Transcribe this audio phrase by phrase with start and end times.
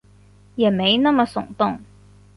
[0.55, 1.79] 也没那么耸动